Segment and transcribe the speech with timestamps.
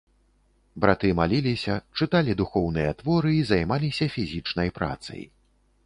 [0.85, 5.21] Браты маліліся, чыталі духоўныя творы і займаліся фізічнай працай.